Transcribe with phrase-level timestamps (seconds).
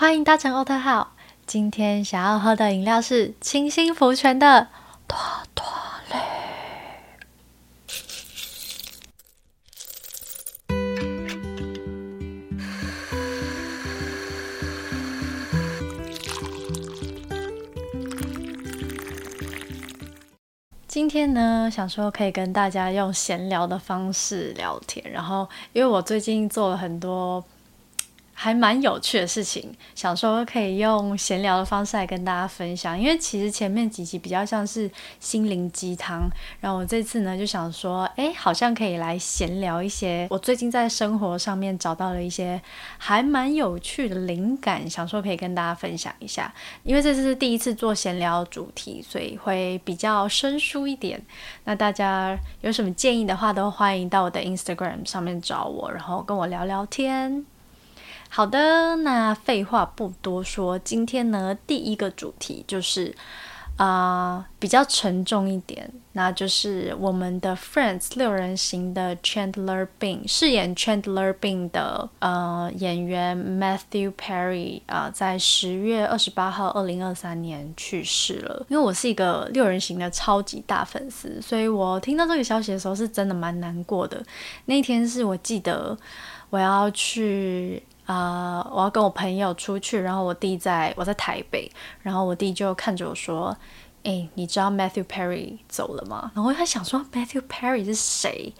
[0.00, 1.16] 欢迎搭乘欧特号。
[1.44, 4.68] 今天想要喝的饮料是清新福泉的
[5.08, 5.18] 多
[5.56, 5.64] 多
[6.12, 6.14] 绿。
[20.86, 27.44] 今天呢，想说可以跟大家用闲聊的方式聊天，然后因为我最近做了很多。
[28.40, 32.96] 还蛮有趣的事情，想说可以用闲聊的方式来跟大家分享。
[32.96, 42.62] 因为其实前面几集比较像是心灵鸡汤，然后我这次呢就想说，哎，好像可以来闲聊一些我最近在生活上面找到了一些
[42.96, 46.54] 还蛮有趣的灵感，想说可以跟大家分享一下。
[46.84, 51.20] 因为这次是第一次做闲聊主题，所以会比较生疏一点。
[51.64, 57.44] 那大家有什么建议的话，都欢迎到我的 Instagram 上面找我，然后跟我聊聊天。
[58.30, 63.12] 好的，那废话不多说，今天呢，第一个主题就是
[63.76, 78.66] 啊，比较沉重一点，那就是我们的 Friends 六人行的 Chandler Bing 饰演 Chandler Bing 的呃演员 Matthew Perry 啊，在十月二十八号，二零二三年去世了。
[78.68, 84.22] 因为我是一个六人行的超级大粉丝，所以我听到这个消息的时候是真的蛮难过的。
[84.66, 85.96] 那天是我记得
[86.50, 87.82] 我要去。
[88.08, 88.66] 啊！
[88.72, 91.70] 我要跟我朋友出去，然后我弟在我在台北，
[92.00, 93.54] 然后我弟就看着我说
[94.02, 98.54] ：“哎，你知道 Matthew Perry 走了吗？”然后他想说 Matthew Perry 是谁？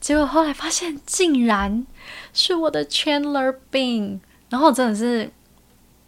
[0.00, 1.86] 结果后来发现竟然
[2.34, 5.32] 是我的 Chandler Bing，然后真的是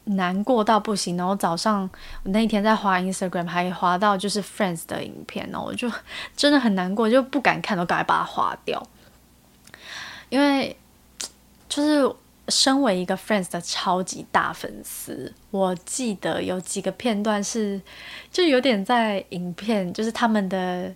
[0.04, 1.16] 难过到不行。
[1.16, 1.88] 然后早上
[2.24, 5.91] 我那一天在滑 Instagram，还滑到就是 Friends 的影片，然后我就
[6.36, 8.86] 真的很难过，就不敢看，都赶快把它划掉，
[10.28, 10.77] 因为
[11.70, 12.14] 就是。
[12.48, 17.80] 身为一个 Friends 的超级大粉丝，我记得有几个片段是，
[18.30, 20.94] 就有点在影片，就是他们的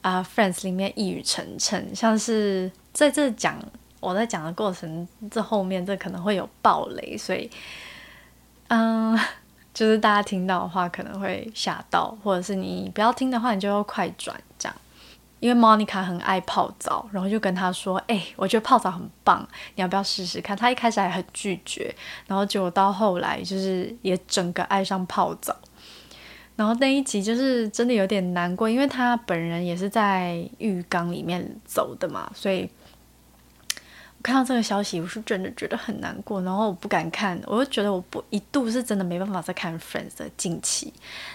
[0.00, 3.58] 啊 Friends 里面一语成谶，像是在这讲
[3.98, 7.50] 我在讲的过程，这后面这可能会有暴雷，所以
[8.68, 9.18] 嗯，
[9.74, 14.40] 就是大家听到的话可能会吓到，或者是你不要听的话，你就要快转。
[15.40, 21.94] 因为 Monica 很爱泡澡，然后就跟他说：“哎，我觉得泡澡很棒，你要不要试试看？”他一开始还很拒绝，
[22.26, 25.56] 然后结果到后来就是也整个爱上泡澡。
[26.56, 32.68] 然后那一集就是真的有点难过，因为他本人也是在浴缸里面走的嘛，所以。
[34.26, 40.92] 看到这个消息，我是真的觉得很难过，然后我不敢看，我就觉得我不一度是真的没办法再看 Friends 的近期。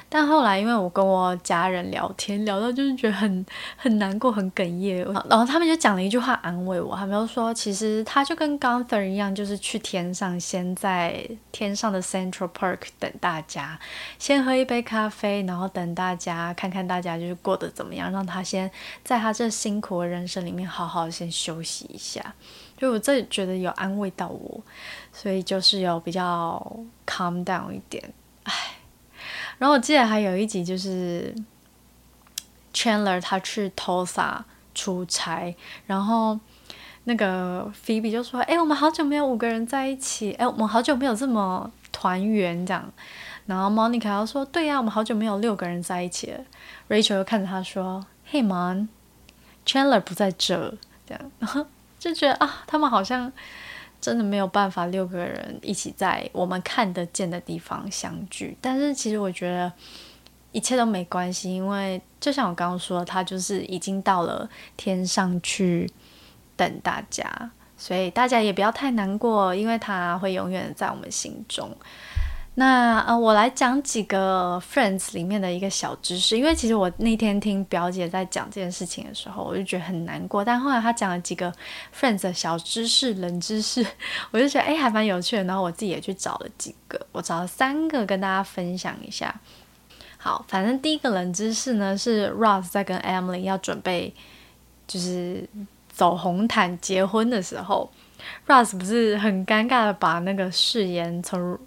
[0.10, 3.46] 但后来因为我跟我家人聊天，聊到就是觉得很
[3.78, 13.80] 很难过，很哽咽，然后他们就讲了一句话安慰我，他们就说其实他就跟 Gunther 一样，就是去天上，先在天上的 Central Park 等大家，
[14.20, 18.70] 先喝一杯咖啡，然后等大家看看大家就是过得怎么样，让他先
[19.02, 22.36] 在他这辛苦的人生里面好好先休息一下。
[22.82, 24.60] 就我这觉得有安慰到我，
[25.14, 26.60] 所以就是有比较
[27.06, 28.12] calm down 一点，
[28.42, 28.54] 唉。
[29.60, 31.32] 然后我记得还有一集就是
[32.74, 34.40] Chandler 他去 Tulsa
[34.74, 35.56] 出差，
[35.86, 36.40] 然后
[37.04, 42.92] 那个 Phoebe 就说：“哎，我们好久没有五个人在一起，哎，我们好久没有这么团圆这样。”
[43.46, 46.44] 然后 Monica 又说：“对呀，我们好久没有六个人在一起了。
[46.90, 50.76] ”Rachel 又看着他说：“Hey man，Chandler 不在这。”
[51.06, 51.68] 这样，然后。
[52.02, 53.32] 就觉得啊，他们好像
[54.02, 58.58] 真的没有办法六个人一起在我们看得见的地方相聚。
[58.60, 59.72] 但是其实我觉得
[60.52, 65.88] 一切都没关系，因为就像我刚刚说，他就是已经到了天上去
[66.58, 71.70] 等大家，所以大家也不要太难过，因为他会永远在我们心中。
[72.56, 80.44] 那呃，我来讲几个 Friends 里面的一个小知识，因为其实我那天听表姐在讲这件事情的时候，我就觉得很难过。
[80.44, 81.52] 但后来她讲了几个
[81.98, 83.86] Friends 的小知识、冷知识，
[84.32, 85.46] 我就觉得哎，还蛮有趣的。
[85.46, 89.34] 然后我自己也去找了几个，我找了三个跟大家分享一下。
[90.18, 94.14] 好，反正第一个冷知识呢是 Ross 在跟 Emily 要准备
[94.86, 95.48] 就是
[95.90, 97.90] 走红毯结婚的时候
[98.46, 101.58] ，Ross 不是很尴尬的把那个誓言从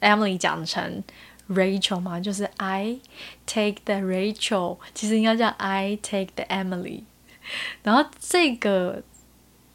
[0.00, 1.02] Emily 讲成
[1.48, 2.98] Rachel 嘛，就是 I
[3.46, 7.02] take the Rachel，其实应该叫 I take the Emily。
[7.82, 9.02] 然后这个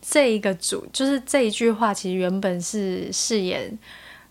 [0.02, 3.78] 这一个组，就是这一句话，其实原本是饰演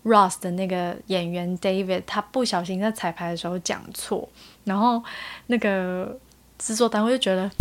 [0.05, 4.29] Ross 的那个演员 David，他不小心在彩排的时候讲错，
[4.63, 5.03] 然后
[5.47, 6.17] 那个
[6.57, 7.51] 制作单位就觉得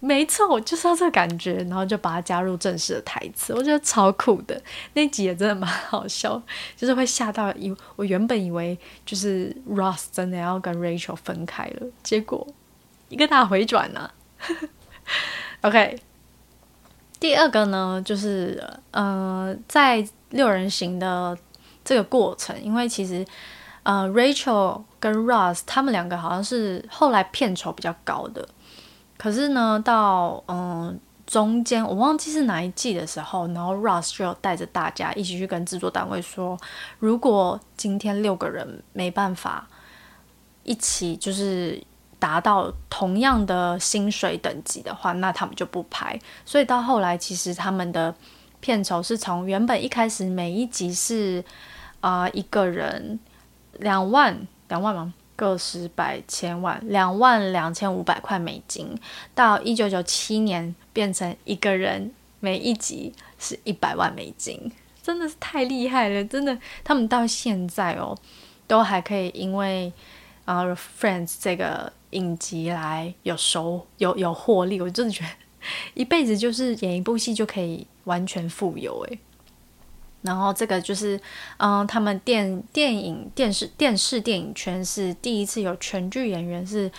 [0.00, 4.60] 没错，我就是要这个感觉，然后就把它加入正式的台词，我觉得超酷的。
[4.94, 6.40] 那集也真的蛮好笑，
[6.76, 12.46] 就是会吓到以我原本以为就是 Ross 真的要跟 Rachel 分开了，结果
[13.08, 14.08] 一个大回转呢。
[15.62, 15.98] OK，
[17.18, 18.62] 第二个呢，就是
[18.92, 21.36] 呃，在六人行的
[21.84, 23.26] 这个过程，因为其实
[23.82, 28.48] 呃 Rachel 跟 Ross 他们两个好像是后来片酬比较高的。
[29.18, 36.56] 可是呢，到嗯中间我忘记是哪一季的时候，然后 Ross 就带着大家一起去跟制作单位说，
[36.98, 39.68] 如果今天六个人没办法
[40.62, 41.82] 一起就是
[42.18, 46.18] 达到同样的薪水等级的话，那他们就不拍。
[46.46, 48.14] 所以到后来，其实他们的
[48.60, 51.44] 片酬是从原本一开始每一集是
[52.00, 53.20] 啊一个人
[53.74, 55.12] 两万两万吗？
[55.38, 58.92] 个十百千万两万两千五百块美金，
[59.36, 66.24] 到一九九七年变成一个人每一集是一百万美金，真的是太厉害了！
[66.24, 68.18] 真的，他们到现在哦，
[68.66, 69.92] 都还可以因为
[70.44, 75.30] 啊《Friends》这个影集来有收有有获利，我真的觉得
[75.94, 79.18] 一辈子就是演一部戏就可以完全富有诶。
[80.22, 81.18] 然后这个就是，
[81.58, 86.90] 嗯，他们电电影、电视、电视电影圈是第一次有全剧演员是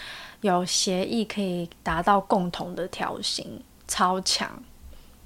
[0.41, 4.49] 有协议可以达到共同的调薪，超强。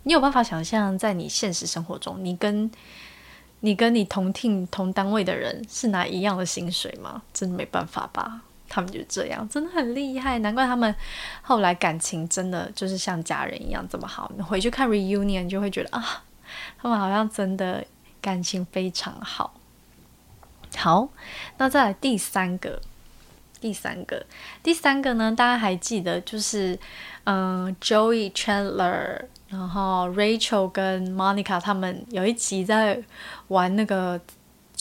[0.04, 2.69] 你有办法想象，在你现实生活中，你跟
[3.60, 7.22] 你跟你同听同单位的人是拿一样的薪水吗？
[7.31, 8.42] 真的没办法吧？
[8.68, 10.94] 他们就这样，真的很厉害，难怪他们
[11.44, 14.31] 后来感情真的就是像家人一样这么好。
[14.36, 16.24] 你回去看 reunion 就会觉得啊。
[16.81, 17.85] 他们好像真的
[18.21, 19.53] 感情非常好。
[20.75, 21.09] 好，
[21.57, 22.81] 那再来第三个，
[23.59, 24.25] 第三个，
[24.61, 25.33] 第三个呢？
[25.35, 26.77] 大家还记得就是
[27.25, 33.03] 嗯，Joey Chandler，然后 Rachel 跟 Monica 他们有一集在
[33.47, 34.19] 玩那个。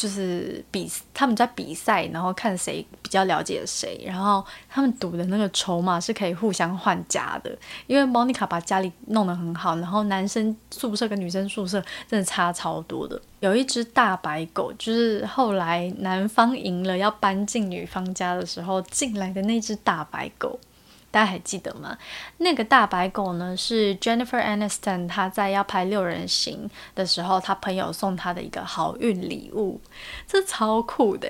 [0.02, 7.56] 就是比他们在比赛，然后看谁比较了解谁，然后他们赌的那个筹码是可以互相换家的。
[7.86, 13.22] 因为 Monica 把家里弄得很好，然后男生宿舍跟女生宿舍真的差超多的。
[13.38, 20.58] 有一只大白狗，就是后来男方赢了要搬进女方家的时候进来的那只大白狗。
[21.12, 21.96] 大家还记得吗？
[22.38, 23.54] 那个大白狗呢？
[23.56, 29.80] 是 Jennifer Aniston，她在要拍六人行的时候，她朋友送她的一个好运礼物，
[30.26, 31.28] 这超酷的，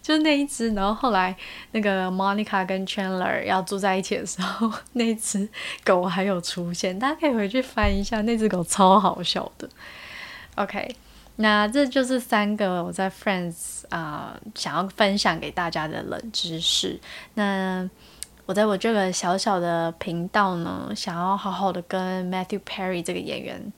[0.00, 0.72] 就那一只。
[0.72, 1.36] 然后后来
[1.72, 5.48] 那个 Monica 跟 Chandler 要住在一起的时候，那只
[5.84, 9.68] 狗还有出现，大家可以回去翻一下，那只狗超好笑的。
[10.54, 10.94] OK，
[11.36, 17.00] 那这就是三个我在 Friends 啊想要分享给大家的冷知识。
[17.34, 17.90] 那
[18.46, 23.72] 我在我这个小小的频道呢，想要好好的跟 Matthew Perry 这个演员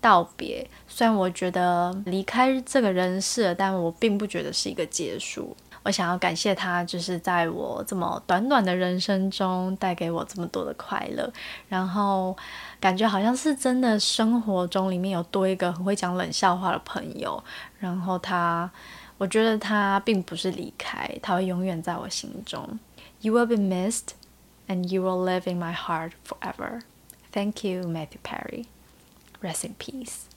[0.00, 0.66] 道别。
[0.88, 5.54] 虽然我觉得离开这个人世，但我并不觉得是一个结束。
[5.82, 11.30] 我想要感谢他，就是在我这么短短的人生中带给我这么多的快乐。
[11.68, 12.34] 然后
[12.80, 17.40] 感觉好像是真的，生活中里面有多一个很会讲冷笑话的朋友。
[17.78, 18.68] 然后他，
[19.18, 22.66] 我觉得他并不是离开，他会永远在我心中。
[23.20, 24.14] You will be missed,
[24.68, 26.82] and you will live in my heart forever.
[27.32, 28.66] Thank you, Matthew Perry.
[29.42, 30.28] Rest in peace.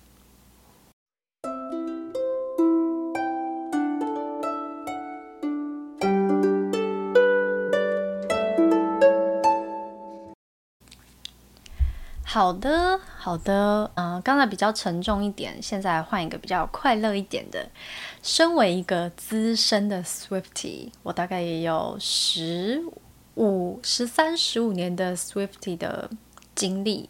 [12.31, 17.67] 好的，好的，嗯，刚才比较沉重一点，现在换一个比较快乐一点的。
[18.21, 22.83] 身为一个资深的 Swifty，我大概也有十
[23.33, 26.07] 五、十三、十五年的 Swifty 的
[26.59, 27.09] 经历。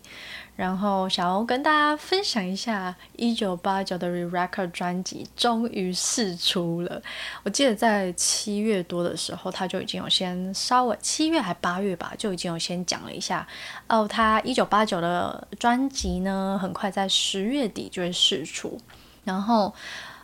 [0.56, 7.01] 然后想要跟大家分享一下，一九八九的 Re-Record 专辑终于试出了。
[7.44, 13.48] 我记得在七月多的时候，他就已经有先稍微七月还八月吧，就已经有先讲了一下
[13.88, 18.77] 哦，他一九八九的专辑呢，很快在十月底就会试出。
[19.24, 19.74] 然后。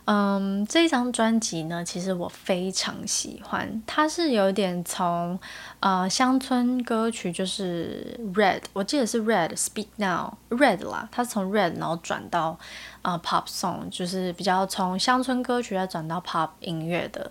[0.06, 3.82] 嗯，这一张专辑呢，其实我非常喜欢。
[3.88, 5.36] 它是有点从
[5.80, 11.08] 呃乡村歌曲，就是 Red，我记得是 Red，Speak Now，Red 啦。
[11.10, 12.56] 它是从 Red 然后转到
[13.02, 17.28] 啊 Pop Song，就是比较从乡村歌曲再转到 Pop 音乐的。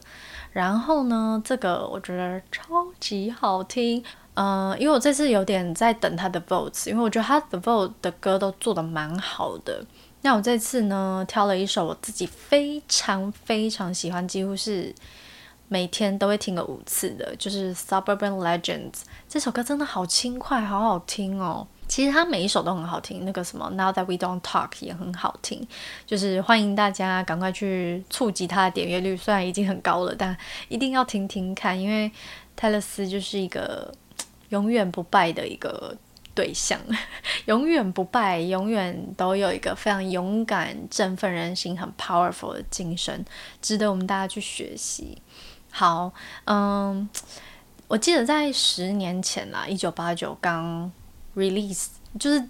[0.52, 4.04] 然后呢，这个我觉得超级好听。
[4.34, 9.86] 嗯，因为我这次有点在等他的 Votes，因为我觉得他的 Vote 的歌都做的蛮好的。
[10.26, 14.92] 那我这次呢，挑了一首我自己非常非常喜欢，几乎是
[15.68, 18.92] 每天都会听个五次的，就是《Suburban Legends》
[19.30, 21.68] 这首歌真的好轻快，好好听哦。
[21.88, 25.68] 其实它每一首都很好听，那个什么《Now That We Don't Talk》也很好听。
[26.08, 30.36] 就是欢迎大家赶快去触及它的点阅率，虽然已经很高了，但
[30.70, 32.12] 一定要听听看，因为
[32.56, 33.94] 泰勒斯就是一个
[34.50, 35.96] 永远不败的一个
[36.36, 36.80] 对象，
[37.48, 43.26] 永远不败，永远都有一个非常勇敢、振奋人心、很 powerful 的精神，
[43.62, 45.18] 值得我们大家去学习。
[45.72, 46.14] 好，
[46.46, 47.10] 嗯，
[47.88, 50.92] 我记得在十年前啦，一九八九刚
[51.36, 51.88] release，
[52.20, 52.44] 就是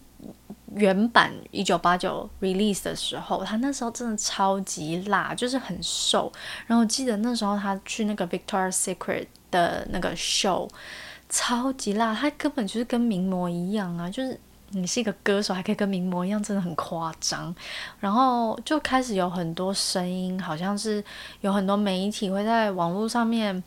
[0.76, 6.32] 原版一九八九 release 的时候，他那时候真的超级辣，就是很瘦。
[6.68, 10.70] 然后我记得那时候他去那个 Victoria's Secret 的那个 show，
[11.30, 14.40] 超级辣，他根本就是跟名模一样啊，就是
[14.70, 17.54] 你是一个歌手还可以跟名模一样，真的很夸张。
[18.00, 21.04] 然后就开始有很多声音，好像是
[21.42, 23.64] 有很多媒体会在网络上面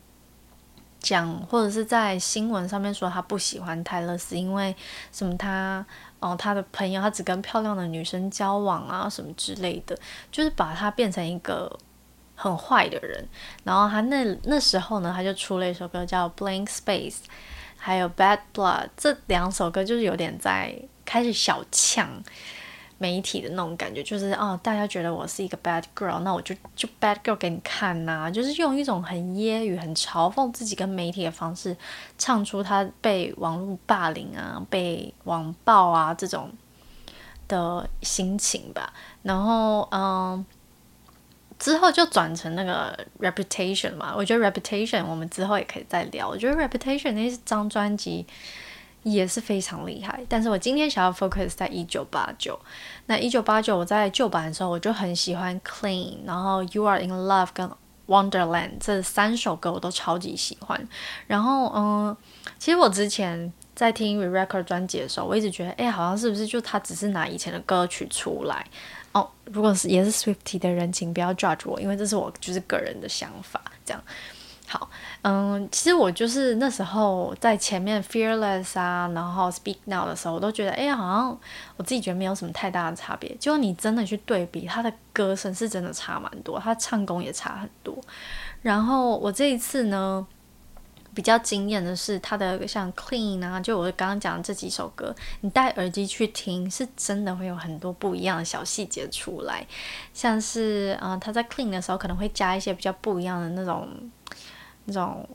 [0.99, 4.75] 讲，或者是在新闻上面说他不喜欢泰勒斯，因为
[5.11, 5.85] 什么他
[6.19, 9.97] 哦他的朋友他只跟漂亮的女生交往啊什么之类的，
[10.31, 11.77] 就是把他变成一个
[12.41, 13.27] 很坏的人。
[13.65, 17.15] 然后他那那时候呢，他就出了一首歌叫《Blank Space》，
[17.77, 22.07] 还有《Bad Blood》这两首歌，就是有点在开始小呛
[22.97, 31.75] 媒体的那种感觉，就是哦，大家觉得我是一个 bad girl，那我就就 bad girl 给你看呐，就是用一种很揶揄、很嘲讽自己跟媒体的方式，
[32.17, 36.51] 唱出他被网络霸凌啊、被网暴啊这种
[37.47, 38.91] 的心情吧。
[39.23, 40.45] 然后嗯，
[41.59, 46.27] 之后就转成那个 reputation 嘛，我觉得 reputation 我们之后也可以再聊。
[46.27, 48.25] 我觉得 reputation 那张专辑。
[49.03, 52.59] 也是非常厉害，但是我今天想要 focus 在一九八九。
[53.05, 57.71] 那一九八九我在旧版的时候，我就很喜欢 Clean，然后 You Are in Love 跟
[58.07, 60.85] Wonderland 这三首歌我都超级喜欢。
[61.27, 62.17] 然后嗯，
[62.59, 68.67] 其实我之前在听 Re Record 专辑的时候，我一直觉得，哎，好像是不是就他只是拿以前的歌曲出来？
[69.11, 74.03] 哦，如果是也是 Swifty 的人，请不要 judge 我，因为这是我就是个人的想法，这样。
[74.67, 74.87] 好，
[75.23, 81.39] 嗯，其实我就是那时候在前面 Fearless 啊，然后 Speak Now 的时候，我都觉得，哎，好像
[81.75, 83.35] 我自己觉得没有什么太大的差别。
[83.37, 87.97] 结果你真的去对比，他的歌声是真的差蛮多，他唱功也差很多。
[88.61, 90.23] 然后我这一次呢，
[91.19, 99.67] 比较惊艳的是他的像 Clean 啊，就我刚刚讲的这几首歌，你戴耳机去听，是真的会有很多不一样的小细节出来。
[100.13, 103.85] 像是，嗯，他在 Clean 的时候可能会加一些比较不一样的那种。
[104.85, 105.27] 那种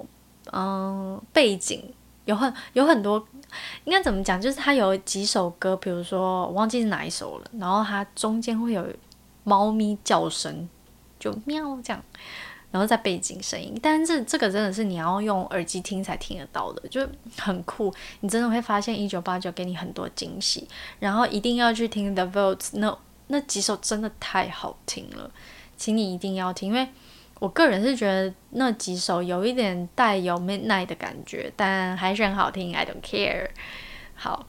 [0.52, 1.92] 嗯背景
[2.24, 3.24] 有很有很多，
[3.84, 4.40] 应该怎么讲？
[4.40, 8.84] 就是它有几首歌，比如说我忘记是哪一首了，然后它中间会有
[9.44, 10.66] 猫咪叫声，
[11.20, 12.02] 就喵这样，
[12.74, 13.72] 然后在背景声音。
[13.80, 17.94] 但是这个真的是你要用耳机听才听得到的，就很酷。
[18.22, 20.66] 你真的会发现一九八九给你很多惊喜，
[20.98, 25.30] 然后一定要去听 The Votes，那那几首真的太好听了，
[25.76, 26.88] 请你一定要听，因为。
[27.40, 32.74] 我个人是觉得那几首有一点带有 midnight 的感觉，但还是很好听。
[32.74, 33.48] I don't care。
[34.14, 34.46] 好，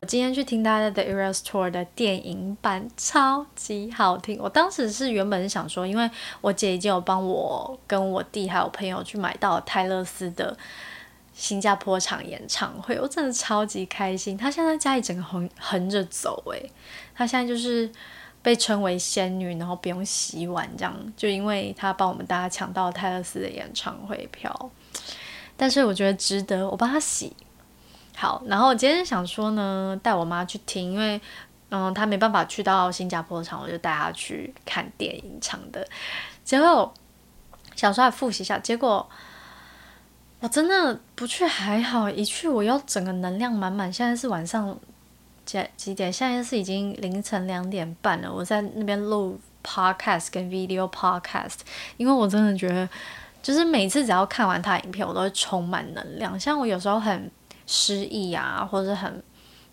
[0.00, 4.38] 我今天去听大家的 Eras Tour 的电影版，超级好听。
[4.38, 6.10] 我当时是原本是想说，因为
[6.42, 10.56] 我姐已经有帮我跟我弟还有朋友去买到泰勒斯的
[11.32, 14.36] 新加坡场演唱会，我真的超级开心。
[14.36, 16.70] 他现在家里整个横横着走，诶，
[17.14, 17.90] 他现在就是。
[18.42, 24.70] 被称为仙女，然后不用洗碗，这样就因为她帮我们大家抢到泰勒斯的演唱会票，
[25.56, 27.34] 但是我觉得值得，我帮她洗
[28.16, 28.42] 好。
[28.46, 31.20] 然后今天想说呢，带我妈去听，因为
[31.68, 35.86] 嗯，她没办法去到新加坡场，我就带她去看电影场的。
[36.42, 36.92] 结果
[37.76, 39.08] 想说来复习一下，结果
[40.40, 43.92] 我真的不去还好，一去我要整个能量满满。
[43.92, 44.76] 现在是晚上。
[45.46, 46.12] 几几点？
[46.12, 48.28] 现在是已经凌晨两点半了。
[48.28, 51.58] 我在那边录 podcast 跟 video podcast，
[51.96, 52.88] 因为我真的觉得，
[53.40, 56.36] 就是每次只要看完他影片，我都会充满能量。
[56.40, 57.30] 像我有时候很
[57.66, 59.22] 失意啊，或者是很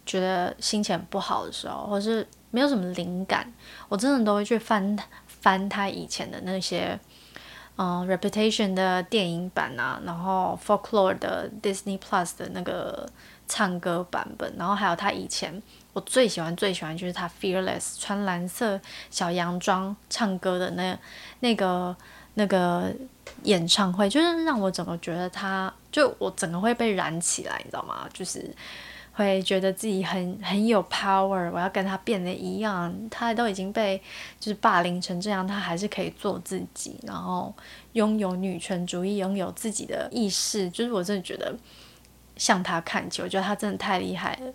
[0.05, 3.51] 觉得心情不好的时候，或是没有什么灵感，
[3.88, 4.97] 我真的都会去翻
[5.27, 7.00] 翻他以前的那些，
[7.77, 13.07] 嗯，reputation 的电影版啊，然后 folklore 的 Disney Plus 的那个。
[13.45, 18.79] 唱歌版本，然后还有他以前我最喜欢最喜欢就是他 Fearless 穿蓝色
[19.12, 20.97] 小洋装唱歌的那
[21.41, 21.95] 那个
[22.35, 22.93] 那个
[23.43, 28.07] 演唱会，就是让我整个觉得他就我整个会被燃起来，你知道吗？
[28.13, 28.53] 就是
[29.13, 32.91] 会觉得自己很很有 power，我要跟他变得一样。
[33.11, 34.01] 他都已经被
[34.39, 37.53] 就是霸凌成这样，他还是可以做自己，然后
[37.91, 40.67] 拥有女权主义，拥有自己的意识。
[40.71, 41.55] 就是我真的觉得
[42.37, 44.51] 向他看齐，我觉得他真的太厉害了。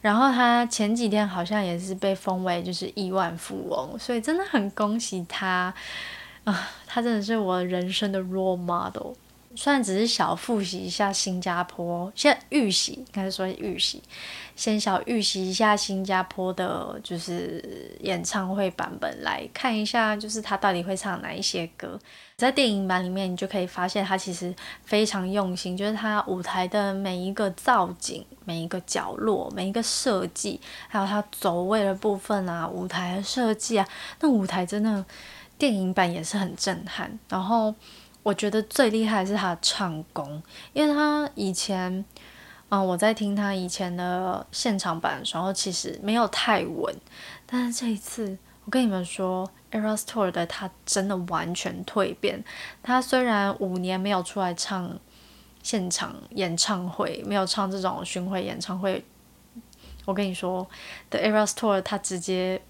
[0.00, 5.72] 然后他前几天好像也是被封为就是亿万富翁，所以真的很恭喜他
[6.44, 6.70] 啊！
[6.86, 9.12] 他真的是我人生的 role model。
[9.56, 14.02] 虽然只是小复习一下新加坡，现在预习应该是说预习，
[14.56, 21.96] 先小预习一下新加坡的，就是演唱会版本来看一下，就是他到底会唱哪一些歌。
[22.36, 24.52] 在电影版里面，你就可以发现他其实
[24.84, 35.04] 非常用心，就是他舞台的每一个造景、每一个角落、每一个设计，还有他走位的部分啊，舞台的设计啊，那舞台真的
[35.58, 37.18] 电影版也是很震撼。
[37.28, 37.74] 然后。
[38.24, 40.42] 我觉得最厉害是他的唱功，
[40.72, 42.02] 因为他以前，
[42.70, 46.96] 嗯，我在听他以前的现场版的时候，其实没有太稳，
[47.44, 52.42] 但是这一次，我跟你们说，Eras Tour 的他真的完全蜕变。
[52.82, 54.98] 他虽然五年没有出来唱
[55.62, 59.04] 现场演唱会，没有唱这种巡回演唱会，
[60.06, 60.66] 我跟你说
[61.10, 62.62] 的 Eras Tour 他直接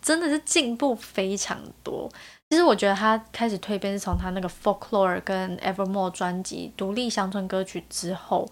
[0.00, 2.10] 真的是进步非常多。
[2.50, 8.48] 其实我觉得他开始蜕变是从他那个 Folklore 跟 Evermore 专辑独立乡村歌曲之后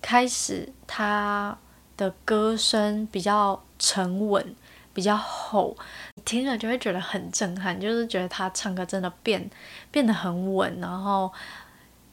[0.00, 1.58] 开始，他
[1.98, 4.54] 的歌声比较沉稳，
[4.94, 5.76] 比较厚，
[6.24, 9.50] 听了就会觉得很震撼，就是觉得他唱歌真的变
[9.90, 11.30] 变得很稳，然后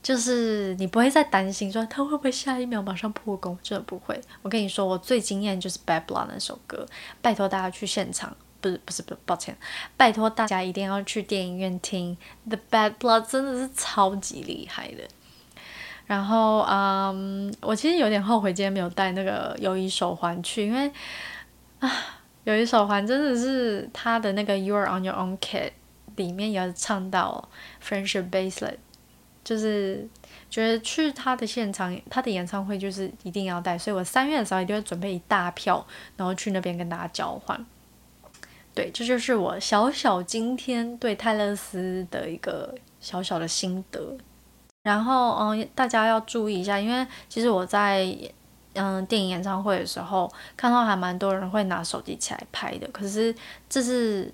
[0.04, 4.20] 就是你不会再担心说他会不会下一秒马上破功，真的不会。
[4.42, 6.86] 我跟你说，我最惊艳就是 Bad Blood 那首歌，
[7.22, 8.36] 拜托大家去现场。
[8.62, 9.56] 不是不是不，抱歉，
[9.96, 12.18] 拜托大家一定要去电影院听
[12.50, 15.04] 《The Bad Blood》，真的是超级厉害的。
[16.06, 20.92] 然后，嗯，我其实有点后悔今天没有带那个友谊手环去，因为
[21.80, 21.92] 啊，
[22.46, 25.68] 友谊手环真的是他的那个《You're on Your Own Kid》
[26.16, 27.48] 里面有唱到
[27.88, 28.72] 《Friendship Bracelet》，
[29.44, 30.10] 就是
[30.50, 35.86] 觉得去他的现场，他的演唱会就是一定要带，所以我三月的时候一定会准备一大票，
[36.18, 37.64] 然后去那边跟大家交换。
[38.80, 44.16] 对，这就是我小小今天对泰勒斯的一个小小的心得。
[44.84, 48.08] 然后，嗯，大家要注意一下，因为其实我在
[48.76, 53.36] 嗯电影演唱会的时候，看到还蛮多人会拿手机起来拍的，可是
[53.68, 54.32] 这是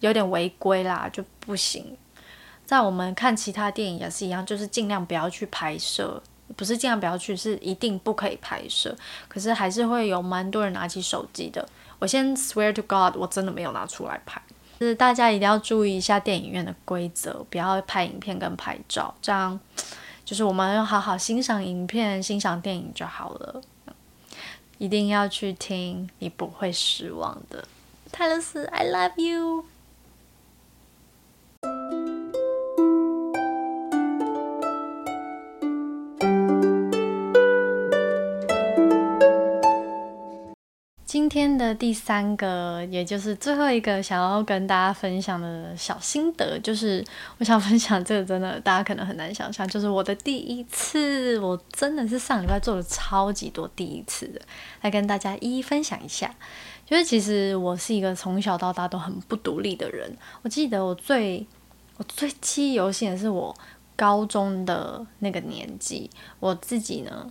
[0.00, 1.96] 有点违规啦，就不行。
[2.66, 6.22] 在我们看其他电影也是一样，就是尽量不要去拍摄，
[6.54, 8.94] 不是尽量不要去，是一定不可以拍摄。
[9.26, 11.66] 可是还是会有蛮多人拿起手机的。
[11.98, 14.40] 我先 swear to God，我真的没有拿出来拍。
[14.78, 19.58] 就是大家一定要注意一下电影院的规则，不要拍影片跟拍照，这样
[20.24, 23.62] 就是我们要好好欣赏影片、欣赏电影就好了。
[24.78, 27.66] 一定要去听，你不会失望的。
[28.12, 29.64] 泰勒斯，I love you。
[41.26, 47.04] 今天的第三个，也就是最后一个想要跟大家分享的小心得，就是
[47.38, 54.40] 我想分享这个，真的大家可能很难想象，就是我的第一次，我真的是上礼拜做了超级多第一次的，
[54.82, 56.32] 来跟大家一一分享一下。
[56.86, 61.44] 就是其实我是一个从小到大都很不独立的人，我记得我最
[61.96, 63.52] 我最记忆犹新的是我
[63.96, 66.08] 高中的那个年纪，
[66.38, 67.28] 我自己呢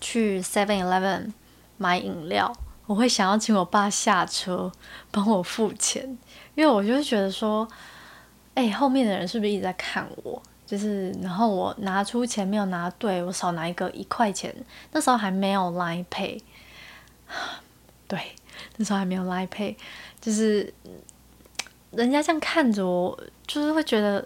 [0.00, 1.30] 去 Seven Eleven。
[1.78, 2.54] 买饮料，
[2.92, 4.70] 我会想要请我爸下车
[5.10, 6.04] 帮我付钱，
[6.54, 7.66] 因为我就会觉得说，
[8.52, 10.42] 哎，后面的人是不是一直在看我？
[10.66, 14.54] 就是，然后我拿出钱没有拿对，我少拿一个一块钱。
[14.90, 16.42] 那时候还没有 Line Pay，
[18.06, 18.20] 对，
[18.76, 19.74] 那时候还没有 Line Pay，
[20.20, 20.74] 就是
[21.92, 24.22] 人家这样看着我，就是会觉得。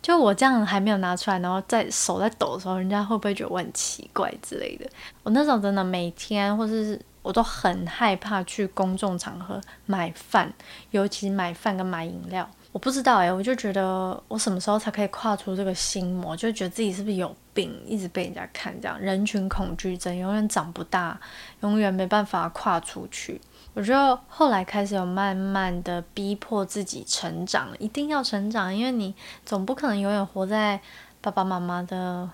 [0.00, 4.90] 就我这样还没有拿出来，然后在手在抖的时候，人家会不会觉得我很奇怪之类的？
[5.22, 10.52] 我那时候真的每天，或者是我都很害怕去公众场合买饭，
[10.90, 12.48] 尤其买饭跟买饮料。
[12.72, 16.34] 我不知道诶，我就觉得我什么时候才可以跨出这个心魔？
[16.34, 21.20] 就觉得自己是不是有病，一直被人家看这样，人群恐惧症永远长不大，
[21.60, 23.38] 永远没办法跨出去。
[23.74, 30.80] 我觉得后来开始有慢慢的逼迫自己成长，一定要成长，因为你总不可能永远活在
[31.20, 32.28] 爸爸妈妈的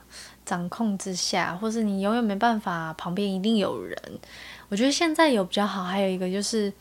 [0.49, 3.97] 掌控之下，或是你永远没办法旁边一定有人。
[4.71, 6.73] 我觉得现在有比较好，还有一个就是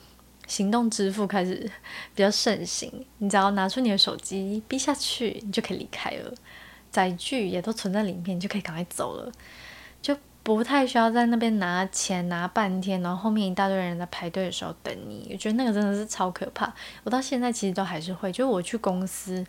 [0.47, 1.69] 行动支付开始
[2.15, 6.33] 比较盛行，你只要拿出你的手机，逼下去，你就可以离开了，
[6.89, 9.29] 载具也都存在里面，你就可以赶快走了，
[10.01, 10.15] 就。
[10.43, 15.27] 不太需要在那边拿钱拿半天，然后后面一大堆人在排队的时候等你。
[15.33, 16.73] 我觉得那个真的是超可怕。
[17.03, 19.45] 我到现在其实都还是会，就是我去公司，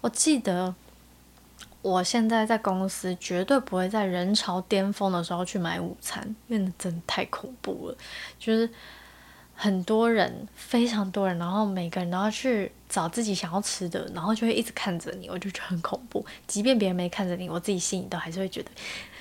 [0.00, 0.74] 我记得
[1.82, 7.96] 我现在在公司绝对不会在人潮巅峰的时候去买午餐，因为真的太恐怖了。
[8.38, 8.70] 就是
[9.54, 16.24] 很多人，非常多人，然后每个人都要去找自己想要吃的，然后就会一直看着你，我就觉得很恐怖。
[16.46, 18.70] 即便别人没看着你，我自己心里都还是会觉得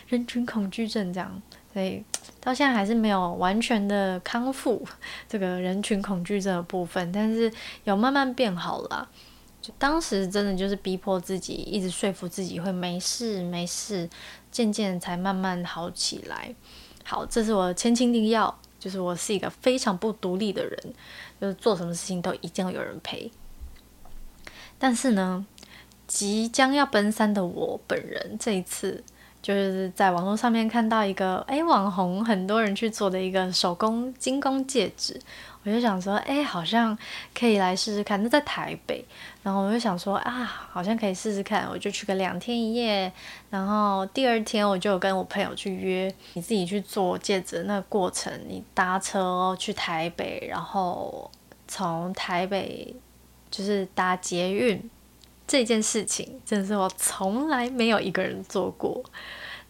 [0.08, 1.42] 人群恐惧症这样。
[1.74, 2.04] 所以
[2.40, 4.86] 到现在还是没有完全的康复
[5.28, 7.52] 这个人群恐惧症的部分，但是
[7.86, 9.10] 有慢慢变好了。
[9.62, 14.10] 就当时真的就是逼迫自己，一直说服自己会没事没事，
[14.52, 16.56] 渐渐才慢慢好起来。
[17.04, 20.94] 好，这是我千金定要，就是我是一个非常不独立的人，
[21.40, 23.32] 就是做什么事情都一定要有人陪。
[24.80, 25.46] 但是呢，
[26.08, 29.04] 即将要奔三的我本人，这一次
[29.42, 35.20] 就是在网络上面看到一个，哎，网红很多人去做的一个手工精工戒指。
[35.64, 36.98] 我就想说，哎，好像
[37.38, 38.22] 可以来试试看。
[38.24, 39.06] 那在台北，
[39.44, 41.70] 然后我就想说，啊，好像可以试试看。
[41.70, 43.12] 我就去个两天一夜，
[43.52, 51.30] 然后第二天我就跟我朋友去约，你自己去做戒指那个过程，你搭车去台北，然后
[51.68, 52.96] 从台北
[53.52, 54.90] 就是搭捷运
[55.52, 59.04] 这件事情，真的是我从来没有一个人做过。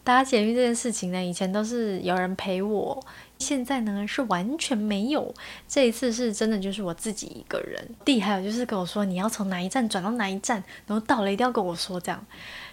[0.04, 3.04] 搭捷运这件事情呢，以前都是有人陪我。
[3.40, 5.34] 现在呢是完全没有，
[5.66, 7.84] 这一次是真的就是我自己一个人。
[8.04, 12.24] 弟还有就是跟我说你要从哪一站转到哪一站，然后到了一定要跟我说这样。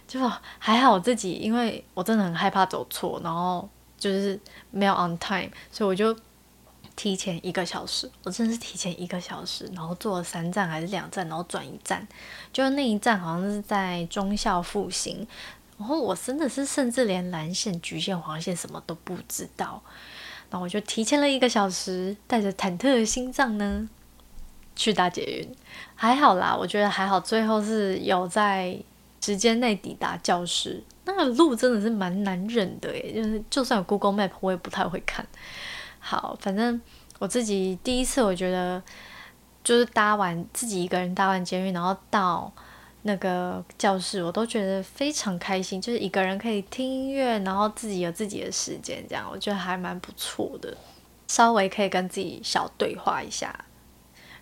[0.08, 0.19] 就
[0.60, 3.67] 还好我自己，因为我真的很害怕走错，然后
[3.98, 6.15] 就是没有 on time，所以我就
[7.00, 8.12] 提前一个小时。
[8.26, 12.06] 我真的是提前一个小时，然后坐了三站还是两站，然后转一站，
[12.52, 15.26] 就那一站好像是在中校复兴，
[15.78, 19.82] 然后我真的是甚至连蓝线、橘线、黄线什么都不知道。
[20.50, 23.88] 那我就提前了一个小时，带着忐忑的心脏呢，
[24.76, 25.56] 去搭捷运，
[25.96, 28.78] 还好啦，我觉得还好，最后是有在
[29.22, 30.84] 时间内抵达教室。
[31.06, 35.26] 那个路真的是蛮难忍的耶，就是就算有 Google Map，我也不太会看。
[36.00, 36.82] 好，反正
[37.20, 38.82] 我自己第一次，我觉得
[39.64, 42.52] 就是搭完自己一个人搭完监狱，然后到。
[43.04, 50.76] 那个教室我都觉得非常开心，就是一个人可以听音乐，然后自己有自己的时间，这样我觉得还蛮不错的。
[51.26, 53.58] 稍微可以跟自己小对话一下。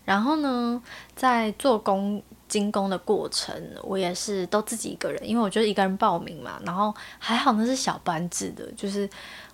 [0.04, 0.82] 然后呢，
[1.16, 9.08] 在做工精工的过程，我也是都自己一个人，因为我觉得一个人报名嘛，然后还好那是小班制的，就是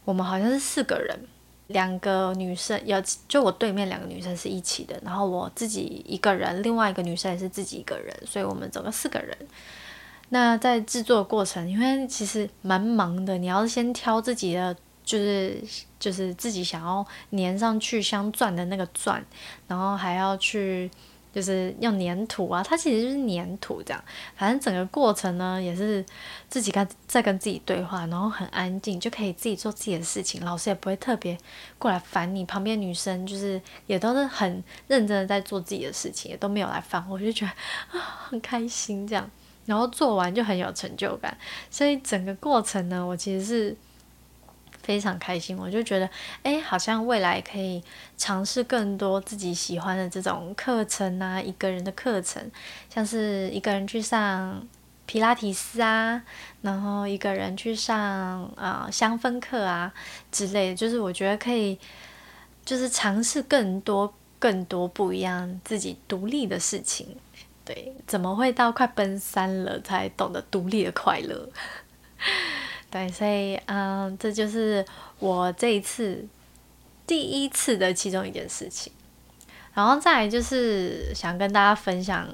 [0.06, 1.20] 我们好像是四个人。
[1.68, 9.38] 两个女生有，就我对面两个女生是一起的，然后我自己一个人，另外一个女生也是自己一个人，所以我们总共四个人。
[10.30, 15.64] 那在制作过程，因为其实蛮忙的，你要先挑自己的，就是
[16.00, 19.24] 就是自己想要粘上去镶钻的那个钻，
[19.68, 20.90] 然后还要去。
[21.34, 24.04] 就是用粘土啊，它其实就是粘土这样。
[24.36, 26.06] 反正整个过程呢，也是
[26.48, 31.38] 自己跟在跟自己对话，然后很安静，就可以自己做自己的事情，老师也不会特别
[31.80, 32.46] 过来烦你。
[32.46, 37.52] 旁边女生就是也都是很认真的在做自己的事情，也都没有来烦我，就觉得
[38.00, 39.30] 啊很开心这样。
[39.66, 41.38] 然后做完就很有成就感，
[41.72, 43.76] 所以整个过程呢，我其实是。
[44.84, 46.10] 非常开心，我就觉得，
[46.44, 47.82] 哎，好像未来可以
[48.18, 52.52] 尝试更多自己喜欢的这种课程啊，一个人的课程，
[52.90, 54.62] 像是一个人去上
[55.06, 56.22] 皮拉提斯啊，
[56.62, 59.92] 然后一个人去上啊香氛课啊
[60.32, 61.80] 之类的，就是我觉得可以，
[62.66, 67.16] 就是尝试更多更多不一样自己独立的事情。
[67.66, 71.50] 对，怎么会到快奔三了才懂得独立的快乐？
[72.94, 74.86] 对，所以嗯，这就是
[75.18, 76.24] 我这一次
[77.08, 78.94] 第一次的其中一件事情。
[79.74, 82.30] 然后再来就是想跟大家分享，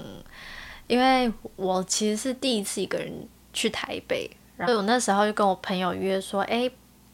[0.87, 3.09] 因为我其实是第一次一个人
[3.53, 6.69] 去台北，然后我那时候就跟我朋友约说，哎，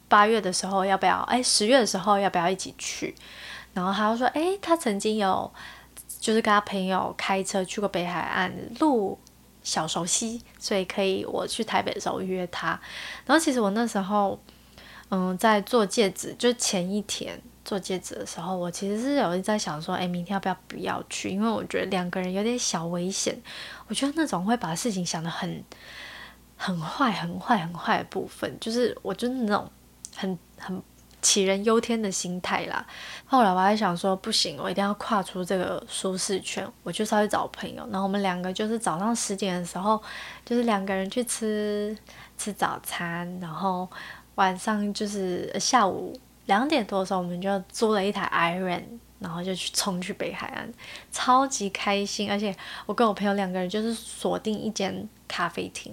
[0.08, 1.20] 八月的时候要不要？
[1.28, 3.14] 哎，十月的时候要不要一起去？
[3.74, 5.48] 然后他就说，哎，他曾经有
[6.18, 9.16] 就是跟他朋友开车去过北海岸路。
[9.66, 12.80] 小熟悉，所以可以我去台北的时候约他。
[13.24, 14.40] 然后其实我那时候，
[15.08, 21.30] 嗯，在做戒指，就前一天做戒指的时候，我其实是有在想说，哎，明天要不要不要去？
[21.30, 23.36] 因为我觉得两个人有点小危险。
[23.88, 25.64] 我觉得那种会把事情想得很
[26.56, 29.68] 很坏、很坏、很坏的部分，就是我就是那种
[30.14, 30.80] 很很。
[31.26, 32.86] 杞人忧天的心态啦。
[33.24, 37.84] 后来我还想说，不行，我一定要跨出这个舒适圈，我就稍微找朋友。
[37.90, 40.00] 然后我们两个就是早上十点的时候，
[40.44, 41.96] 就是两个人去吃
[42.38, 43.88] 吃早餐，然后
[44.36, 48.84] 晚上就是下午两点多的时候，我们就租了一台 Iron，
[49.18, 50.72] 然后就去冲去北海岸，
[51.10, 52.30] 超级开心。
[52.30, 52.54] 而且
[52.86, 55.92] 我跟我朋友两个人就是锁定一间咖啡厅，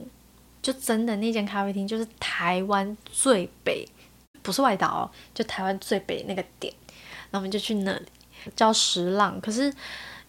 [0.61, 3.87] 就真的那间咖啡厅就是台湾最北，
[4.43, 6.71] 不是外岛哦，就台湾最北那个点。
[7.31, 8.05] 然后我们就去那里，
[8.55, 9.41] 叫石浪。
[9.41, 9.73] 可是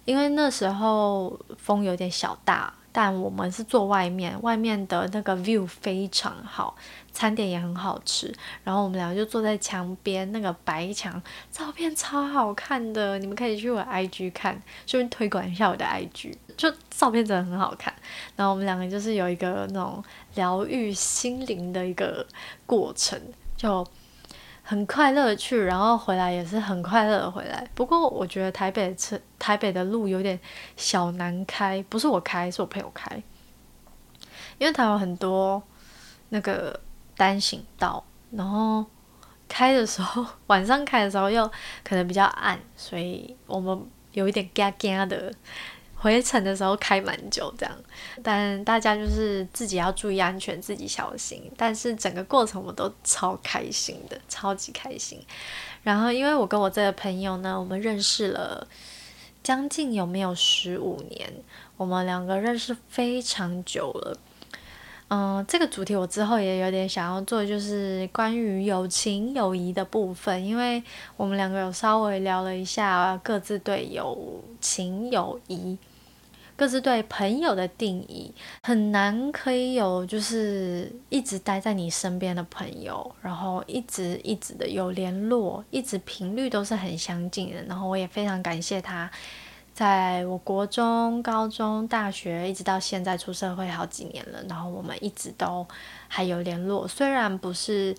[0.07, 2.73] 因为那时候风有点小大。
[2.97, 6.77] 但我们是坐外面，外面的那个 view 非常好，
[7.13, 8.33] 餐点也很好吃。
[8.63, 17.93] 然后我们两个就坐在墙边，那个白墙，照片超好看的，你们可以去我 IG 看，顺便推广一下我的 IG，就照片真的很好看。
[18.37, 20.01] 然后我们两个就是有一个那种
[20.37, 22.25] 疗愈心灵的一个
[22.65, 23.21] 过程，
[23.57, 23.85] 就。
[24.67, 27.69] 很快乐去，然后回来也是很快乐的回来。
[27.75, 30.41] 不过我觉得台北车台北的路有点
[30.75, 33.23] 小难开，不是我开，是我朋友开，
[34.57, 35.63] 因为它有很多
[36.31, 36.81] 那个
[37.15, 38.85] 单行道，然后
[39.47, 41.47] 开的时候 晚上开的时候又
[41.85, 43.79] 可能比较暗，所以我们
[44.13, 45.31] 有一点嘎嘎的。
[46.05, 47.75] 回程的时候开蛮久，这样，
[48.23, 51.51] 但大家就是自己要注意安全，自己小心。
[51.57, 55.19] 但是整个过程我都超开心的，超级开心。
[55.83, 58.69] 然后因为我跟我这个朋友呢，我们认识了
[59.43, 61.33] 将近有没有十五年，
[61.79, 64.19] 我们两个认识非常久了。
[65.09, 70.83] 嗯，这个主题我之后也有点想要做，就是关于友情友谊的部分，因为
[71.17, 75.79] 我们两个有稍微聊了一下各自对友情友谊、
[76.57, 89.11] 各自对朋友的定义，很难可以有就是一直待在你身边的朋友，然后一直一直的有联络，一直频率都是很相近的，然后我也非常感谢他。
[89.75, 95.67] 在我国中、高中、大学，一直到现在出社会好几年了，然后我们一直都
[96.07, 96.87] 还有联络。
[96.87, 97.93] 虽然不是，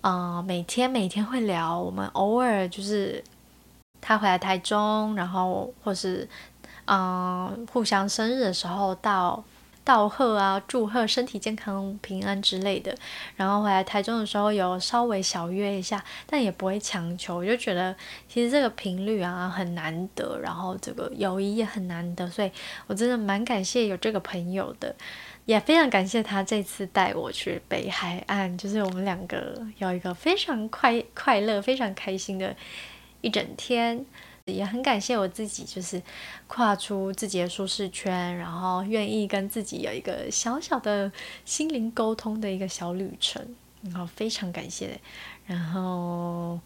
[0.00, 3.22] 嗯，每天每天会聊，我们偶尔就是
[4.00, 6.26] 他回来台中，然后或是
[6.86, 9.44] 嗯，互相生日的时候到。
[9.86, 12.92] 道贺啊，祝贺身体健康、平安之类的。
[13.36, 17.36] 然后回来台中的时候，有稍微小约一下，但也不会强求。
[17.36, 17.94] 我就觉得，
[18.28, 22.50] 其实这个频率啊很难得，然后这个友谊也很难得，所以
[22.88, 24.92] 我真的蛮感谢有这个朋友的，
[25.44, 32.56] 也非常感谢他这次带我去北海岸，就是我们两个有一个非常快快乐、非常开心的
[33.20, 34.04] 一整天。
[34.52, 36.00] 也很感谢我自己，就是
[36.46, 41.10] 跨出自己的舒适圈，然后愿意跟自己有一个小小的
[41.44, 43.44] 心灵沟通的一个小旅程，
[43.82, 45.00] 然后非常感谢。
[45.46, 46.60] 然后，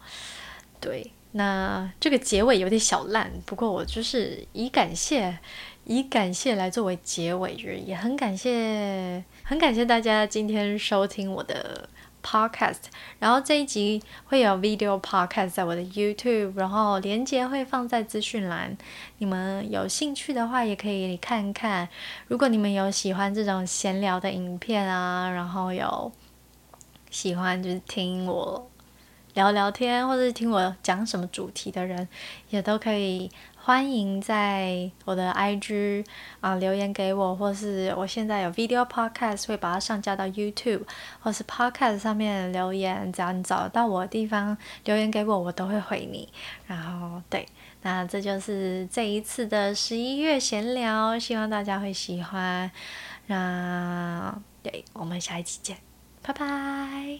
[0.79, 5.39] 对，那这个结尾有点小烂，不过我就是以感谢，
[5.85, 11.89] 以感谢来作为结尾，就是也很感谢，很感谢大家今天收听我的。
[12.23, 12.77] Podcast，
[13.19, 18.77] 然后这一集会有 video podcast 在我的 YouTube，然后连接会放在资讯栏，
[19.17, 21.89] 你们有兴趣的话也可以看看。
[22.27, 26.11] 如果你们有喜欢这种闲聊的影片啊，然后有
[27.09, 28.69] 喜欢就是听我
[29.33, 32.07] 聊聊天，或者是听我讲什么主题的人，
[32.49, 33.29] 也都可以。
[33.63, 36.03] 欢迎在我的 IG
[36.39, 40.81] 啊留言给我，或是我现在有 video podcast 会把它上架到 YouTube，
[41.19, 46.27] 或是 podcast 上面留言，只要你找得到我的地方留言给我，我都会回你。
[46.65, 47.47] 然后对，
[47.83, 52.71] 那这就是这一次的十一月闲聊，希望大家会喜欢。
[53.27, 55.77] 那对，我们下一期见，
[56.23, 57.19] 拜拜。